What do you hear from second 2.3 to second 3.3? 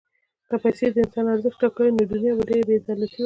به ډېره بېعدالته وای.